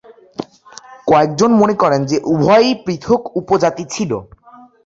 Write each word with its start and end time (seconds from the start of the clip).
কয়েকজন 1.07 1.51
মনে 1.53 1.75
করেন 1.75 2.01
যে 2.05 2.17
উভয়ই 2.25 2.71
পৃথক 2.85 3.21
উপজাতি 3.35 3.83
ছিল। 3.89 4.11